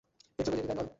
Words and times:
এর 0.39 0.45
জন্য 0.45 0.55
জেডি 0.57 0.67
দায়ী 0.67 0.77
নয়? 0.77 0.89